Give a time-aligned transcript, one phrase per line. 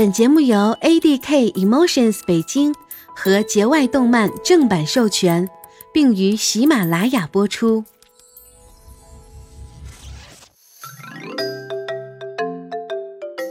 [0.00, 2.74] 本节目由 ADK Emotions 北京
[3.14, 5.46] 和节外动漫正版授权，
[5.92, 7.84] 并于喜马拉雅播出。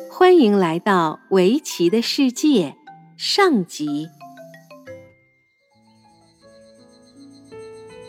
[0.09, 2.75] 欢迎来到围棋的世界
[3.15, 4.09] 上集。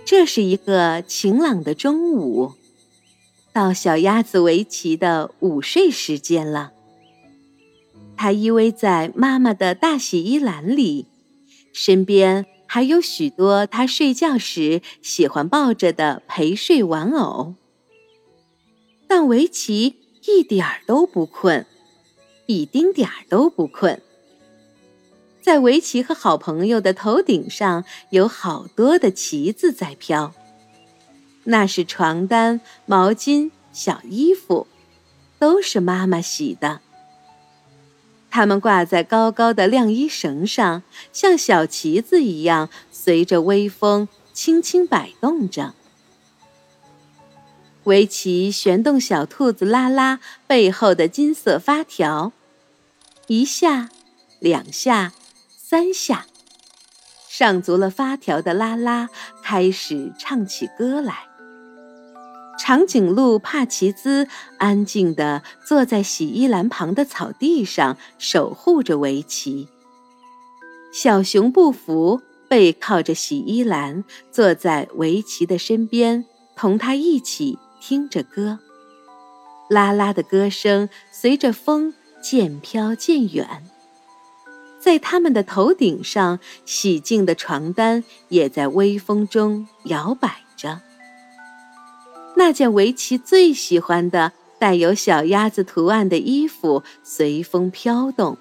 [0.06, 2.54] 这是一个晴朗的中午，
[3.52, 6.72] 到小鸭子围棋的午睡时间了。
[8.22, 11.06] 它依偎在妈妈的大洗衣篮里，
[11.72, 17.54] 身边还有许多它睡觉时喜欢抱着的陪睡玩偶。
[19.08, 21.64] 但围棋一点儿都不困，
[22.44, 24.02] 一丁点儿都不困。
[25.40, 30.34] 在围棋和好朋友的头顶上有好多的旗子在飘，
[31.44, 34.66] 那是床单、毛巾、小衣服，
[35.38, 36.82] 都是妈妈洗的。
[38.30, 45.74] 它们挂在高高的晾衣绳上，像小旗子一样，随着微风轻轻摆动着。
[47.84, 52.32] 围棋旋动小兔子拉拉背后的金色发条，
[53.26, 53.88] 一下，
[54.38, 55.12] 两下，
[55.56, 56.26] 三下，
[57.26, 59.08] 上足了发条的拉拉
[59.42, 61.29] 开始唱起歌来。
[62.62, 69.66] 长颈鹿帕奇兹安静地坐在洗衣篮旁的草地上，守护着围棋。
[70.92, 78.58] 小熊布福背靠着洗衣篮，坐在围棋的身边，同他一起听着歌。
[79.70, 83.64] 啦啦的歌声随着风渐飘渐远，
[84.78, 90.82] 在他们的头顶上，洗净的床单也在微风中摇摆着。
[92.40, 98.38] 那件围棋最喜欢的带有小鸭子图案的衣服随风飘动，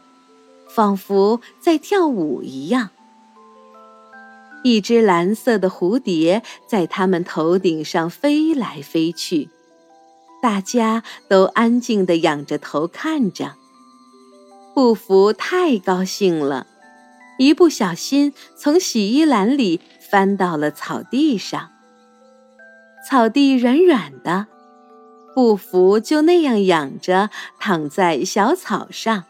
[0.69, 2.91] 仿佛在跳舞一样。
[4.63, 9.49] 一只蓝色的蝴蝶在他们头顶上飞来飞去，
[10.41, 13.55] 大家都安静地仰着头看着。
[14.73, 16.67] 布福太高兴了，
[17.37, 21.71] 一不小心从洗衣篮里翻到了草地上。
[23.07, 24.47] 草地软软的，
[25.33, 27.29] 布福就那样仰着
[27.59, 29.23] 躺在小草上，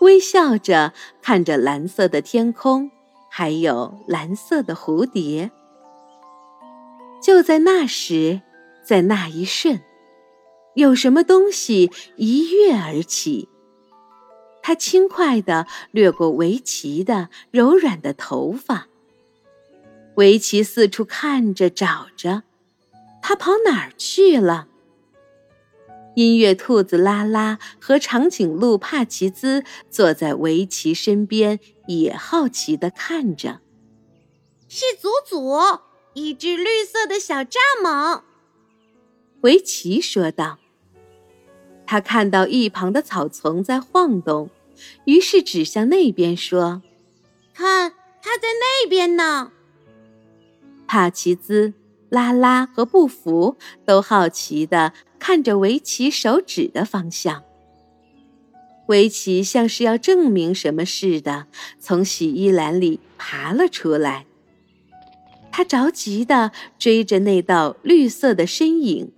[0.00, 2.90] 微笑着看着蓝色的天空，
[3.28, 5.50] 还有蓝色的蝴蝶。
[7.22, 8.40] 就在那时，
[8.84, 9.80] 在那一瞬，
[10.74, 13.48] 有什么东西一跃而起，
[14.62, 18.86] 它轻快地掠过围棋的柔软的头发。
[20.14, 22.44] 围棋四处看着，找着。
[23.20, 24.68] 他跑哪儿去了？
[26.14, 33.60] 音乐兔子拉拉和长颈鹿帕奇兹坐在围棋身边，也好奇地看着。
[34.68, 35.54] 是祖祖，
[36.14, 38.22] 一只绿色的小蚱蜢。
[39.42, 40.58] 围棋说道。
[41.86, 44.50] 他看到一旁的草丛在晃动，
[45.04, 46.82] 于是指向那边说
[47.54, 49.52] ：“看，它在那边呢。”
[50.86, 51.72] 帕奇兹。
[52.08, 57.42] 拉拉和布福都好奇地看着围棋手指的方向。
[58.86, 61.46] 围棋像是要证明什么似的，
[61.78, 64.24] 从洗衣篮里爬了出来。
[65.50, 69.12] 他着急地追着那道绿色的身影。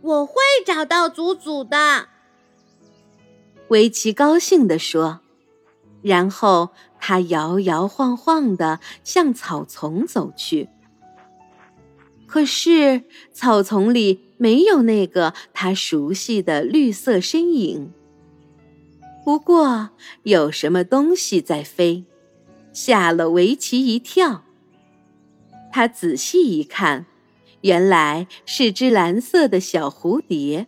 [0.00, 2.08] 我会找到祖祖的，
[3.68, 5.20] 围棋高兴地说。
[6.00, 10.68] 然后他摇摇晃晃地向草丛走去。
[12.32, 17.92] 可是草丛里没有那个他熟悉的绿色身影。
[19.22, 19.90] 不过
[20.22, 22.06] 有什么东西在飞，
[22.72, 24.44] 吓了围棋一跳。
[25.70, 27.04] 他仔细一看，
[27.60, 30.66] 原来是只蓝色的小蝴蝶。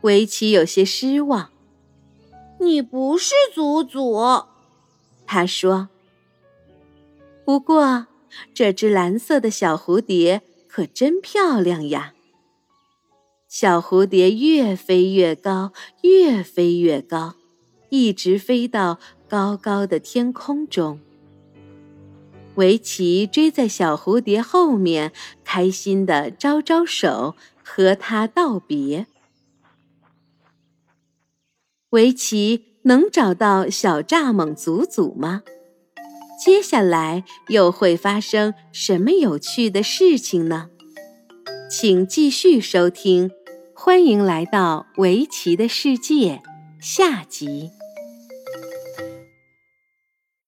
[0.00, 1.50] 围棋有些失望。
[2.58, 4.20] 你不是祖祖，
[5.24, 5.88] 他说。
[7.44, 8.08] 不过。
[8.54, 12.14] 这只蓝色的小蝴蝶可真漂亮呀！
[13.48, 17.36] 小蝴蝶越飞越高，越飞越高，
[17.90, 21.00] 一直飞到高高的天空中。
[22.56, 25.12] 围棋追在小蝴蝶后面，
[25.44, 29.06] 开心的招招手，和它道别。
[31.90, 35.42] 围棋能找到小蚱蜢祖祖吗？
[36.46, 40.68] 接下来又会发生什么有趣的事情呢？
[41.68, 43.32] 请继续收听，
[43.74, 46.40] 欢迎来到围棋的世界
[46.78, 47.72] 下集。